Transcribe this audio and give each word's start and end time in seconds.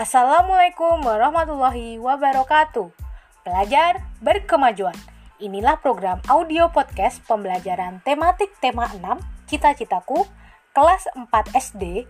Assalamualaikum 0.00 1.04
warahmatullahi 1.04 2.00
wabarakatuh. 2.00 2.88
Belajar 3.44 4.00
berkemajuan. 4.24 4.96
Inilah 5.36 5.76
program 5.76 6.24
audio 6.24 6.72
podcast 6.72 7.20
pembelajaran 7.28 8.00
tematik 8.00 8.48
tema 8.64 8.88
6 8.88 8.96
Cita-citaku 9.44 10.24
kelas 10.72 11.04
4 11.12 11.52
SD. 11.52 12.08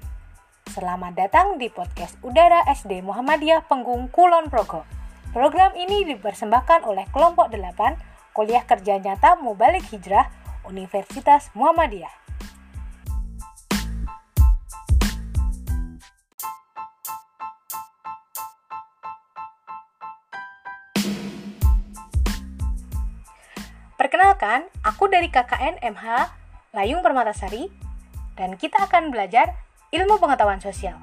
Selamat 0.71 1.18
datang 1.18 1.58
di 1.58 1.66
podcast 1.66 2.14
Udara 2.22 2.62
SD 2.71 3.03
Muhammadiyah 3.03 3.66
Penggung 3.66 4.07
Kulon 4.14 4.46
Progo. 4.46 4.86
Program 5.34 5.75
ini 5.75 6.07
dipersembahkan 6.14 6.86
oleh 6.86 7.11
kelompok 7.11 7.50
8 7.50 7.75
Kuliah 8.30 8.62
Kerja 8.70 9.02
Nyata 9.02 9.34
Mubalik 9.43 9.82
Hijrah 9.91 10.30
Universitas 10.62 11.50
Muhammadiyah. 11.59 12.20
Perkenalkan, 24.20 24.68
aku 24.84 25.08
dari 25.08 25.32
KKN 25.32 25.80
MH 25.96 26.04
Layung 26.76 27.00
Permatasari 27.00 27.72
dan 28.36 28.52
kita 28.60 28.84
akan 28.84 29.08
belajar 29.08 29.56
ilmu 29.96 30.20
pengetahuan 30.20 30.60
sosial. 30.60 31.00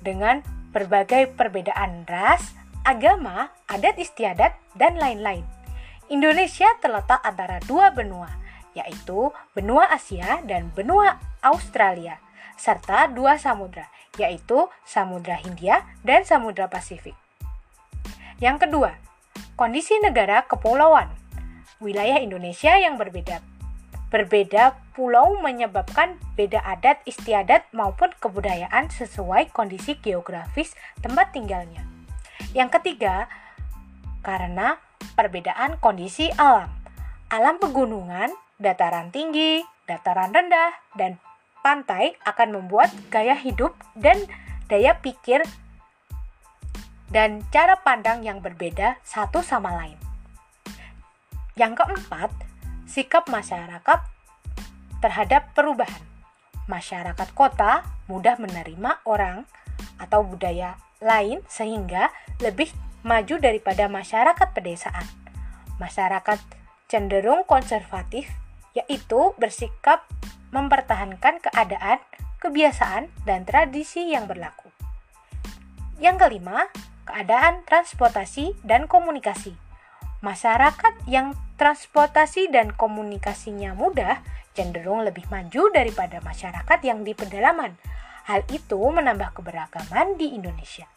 dengan 0.04 0.44
berbagai 0.70 1.34
perbedaan 1.34 2.06
ras, 2.06 2.54
agama, 2.86 3.50
adat 3.66 3.98
istiadat, 3.98 4.54
dan 4.78 5.00
lain-lain. 5.00 5.55
Indonesia 6.06 6.70
terletak 6.78 7.18
antara 7.26 7.58
dua 7.66 7.90
benua, 7.90 8.30
yaitu 8.78 9.34
benua 9.58 9.90
Asia 9.90 10.38
dan 10.46 10.70
benua 10.70 11.18
Australia, 11.42 12.22
serta 12.54 13.10
dua 13.10 13.42
samudra, 13.42 13.90
yaitu 14.14 14.70
Samudra 14.86 15.34
Hindia 15.34 15.82
dan 16.06 16.22
Samudra 16.22 16.70
Pasifik. 16.70 17.18
Yang 18.38 18.68
kedua, 18.68 18.94
kondisi 19.58 19.98
negara 19.98 20.46
kepulauan. 20.46 21.10
Wilayah 21.82 22.22
Indonesia 22.22 22.78
yang 22.78 22.94
berbeda 22.96 23.42
berbeda 24.06 24.78
pulau 24.94 25.34
menyebabkan 25.42 26.14
beda 26.38 26.62
adat 26.62 27.02
istiadat 27.10 27.66
maupun 27.74 28.14
kebudayaan 28.22 28.86
sesuai 28.86 29.50
kondisi 29.50 29.98
geografis 29.98 30.78
tempat 31.02 31.34
tinggalnya. 31.34 31.82
Yang 32.54 32.78
ketiga, 32.80 33.26
karena 34.22 34.78
perbedaan 35.16 35.80
kondisi 35.80 36.28
alam. 36.36 36.68
Alam 37.32 37.58
pegunungan 37.58 38.30
dataran 38.60 39.10
tinggi, 39.10 39.64
dataran 39.88 40.30
rendah, 40.30 40.76
dan 40.94 41.18
pantai 41.64 42.14
akan 42.22 42.60
membuat 42.62 42.94
gaya 43.10 43.34
hidup 43.34 43.74
dan 43.98 44.28
daya 44.70 44.94
pikir 45.02 45.42
dan 47.10 47.42
cara 47.50 47.80
pandang 47.80 48.22
yang 48.22 48.38
berbeda 48.44 49.00
satu 49.02 49.42
sama 49.42 49.74
lain. 49.74 49.98
Yang 51.56 51.82
keempat, 51.82 52.30
sikap 52.84 53.26
masyarakat 53.32 54.04
terhadap 55.00 55.50
perubahan. 55.56 56.02
Masyarakat 56.66 57.28
kota 57.32 57.86
mudah 58.10 58.36
menerima 58.36 59.02
orang 59.06 59.46
atau 59.96 60.26
budaya 60.26 60.76
lain 61.00 61.40
sehingga 61.46 62.10
lebih 62.42 62.70
maju 63.06 63.38
daripada 63.38 63.86
masyarakat 63.86 64.50
pedesaan. 64.50 65.06
Masyarakat 65.78 66.42
cenderung 66.90 67.46
konservatif 67.46 68.26
yaitu 68.74 69.32
bersikap 69.38 70.04
mempertahankan 70.50 71.38
keadaan, 71.38 72.02
kebiasaan, 72.42 73.08
dan 73.22 73.46
tradisi 73.46 74.10
yang 74.10 74.26
berlaku. 74.26 74.68
Yang 76.02 76.28
kelima, 76.28 76.68
keadaan 77.08 77.64
transportasi 77.64 78.58
dan 78.66 78.90
komunikasi. 78.90 79.54
Masyarakat 80.20 81.06
yang 81.08 81.32
transportasi 81.56 82.52
dan 82.52 82.74
komunikasinya 82.74 83.72
mudah 83.72 84.20
cenderung 84.52 85.06
lebih 85.06 85.24
maju 85.32 85.72
daripada 85.72 86.20
masyarakat 86.20 86.78
yang 86.84 87.06
di 87.06 87.16
pedalaman. 87.16 87.78
Hal 88.26 88.42
itu 88.50 88.76
menambah 88.76 89.38
keberagaman 89.38 90.18
di 90.18 90.34
Indonesia. 90.34 90.90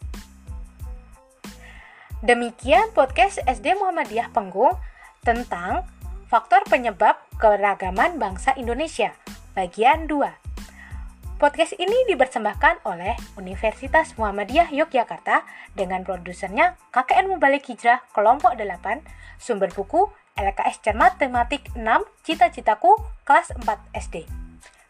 Demikian 2.20 2.92
podcast 2.92 3.40
SD 3.48 3.80
Muhammadiyah 3.80 4.28
Penggung 4.36 4.76
tentang 5.24 5.88
faktor 6.28 6.60
penyebab 6.68 7.16
Keragaman 7.40 8.20
Bangsa 8.20 8.52
Indonesia, 8.60 9.16
bagian 9.56 10.04
2. 10.04 11.40
Podcast 11.40 11.72
ini 11.80 11.96
dipersembahkan 12.12 12.84
oleh 12.84 13.16
Universitas 13.40 14.20
Muhammadiyah 14.20 14.68
Yogyakarta 14.68 15.48
dengan 15.72 16.04
produsernya 16.04 16.76
KKN 16.92 17.32
Mubalik 17.32 17.64
Hijrah 17.64 18.04
kelompok 18.12 18.52
8, 18.52 19.00
sumber 19.40 19.72
buku 19.72 20.12
LKS 20.36 20.84
Cermat 20.84 21.16
Tematik 21.16 21.72
6 21.72 21.80
Cita-citaku 22.20 23.00
kelas 23.24 23.48
4 23.64 23.96
SD. 23.96 24.28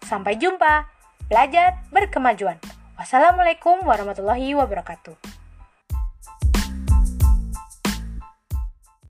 Sampai 0.03 0.35
jumpa, 0.35 0.91
belajar 1.31 1.79
berkemajuan. 1.95 2.59
Wassalamualaikum 2.99 3.87
warahmatullahi 3.87 4.59
wabarakatuh. 4.59 5.30